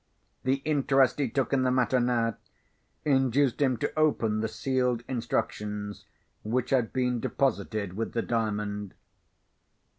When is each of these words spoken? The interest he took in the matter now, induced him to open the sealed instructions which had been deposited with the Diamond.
The 0.43 0.63
interest 0.65 1.19
he 1.19 1.29
took 1.29 1.53
in 1.53 1.61
the 1.61 1.69
matter 1.69 1.99
now, 1.99 2.35
induced 3.05 3.61
him 3.61 3.77
to 3.77 3.93
open 3.95 4.39
the 4.39 4.47
sealed 4.47 5.03
instructions 5.07 6.05
which 6.43 6.71
had 6.71 6.91
been 6.91 7.19
deposited 7.19 7.93
with 7.95 8.13
the 8.13 8.23
Diamond. 8.23 8.95